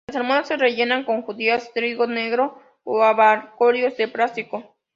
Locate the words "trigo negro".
1.75-2.57